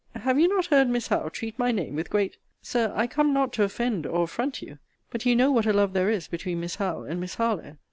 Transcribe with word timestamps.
Have 0.15 0.39
you 0.39 0.47
not 0.47 0.65
heard 0.65 0.89
Miss 0.89 1.09
Howe 1.09 1.29
treat 1.29 1.59
my 1.59 1.71
name 1.71 1.93
with 1.95 2.09
great 2.09 2.37
Sir, 2.63 2.91
I 2.95 3.05
come 3.05 3.33
not 3.33 3.53
to 3.53 3.63
offend 3.63 4.07
or 4.07 4.23
affront 4.23 4.59
you: 4.59 4.79
but 5.11 5.27
you 5.27 5.35
know 5.35 5.51
what 5.51 5.67
a 5.67 5.73
love 5.73 5.93
there 5.93 6.09
is 6.09 6.27
between 6.27 6.59
Miss 6.59 6.77
Howe 6.77 7.03
and 7.03 7.19
Miss 7.19 7.35
Harlowe. 7.35 7.77